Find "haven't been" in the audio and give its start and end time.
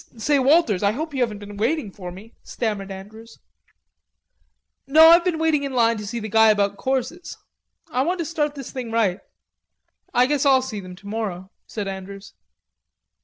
1.21-1.57